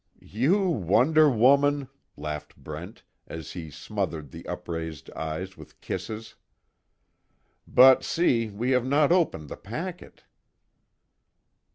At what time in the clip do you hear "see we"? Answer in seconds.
8.03-8.71